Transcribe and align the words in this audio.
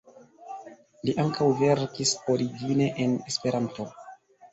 Li 1.09 1.13
ankaŭ 1.23 1.49
verkis 1.59 2.13
origine 2.37 2.87
en 3.05 3.13
Esperanto. 3.33 3.87